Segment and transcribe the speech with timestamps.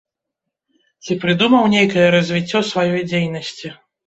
[1.03, 3.75] Ці прыдумаў нейкае развіццё сваёй дзейнасці?